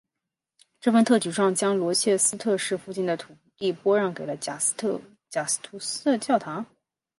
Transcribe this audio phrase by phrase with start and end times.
[0.79, 4.99] 这份特许状将罗切斯特市附近的土地拨让给了贾斯图
[5.79, 6.65] 斯的教堂。